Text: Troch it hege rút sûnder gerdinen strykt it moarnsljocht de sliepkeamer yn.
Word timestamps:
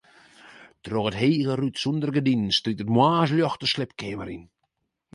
Troch 0.83 1.09
it 1.11 1.19
hege 1.21 1.53
rút 1.55 1.79
sûnder 1.81 2.11
gerdinen 2.15 2.55
strykt 2.57 2.83
it 2.83 2.93
moarnsljocht 2.95 3.61
de 3.61 3.67
sliepkeamer 3.73 4.29
yn. 4.35 4.43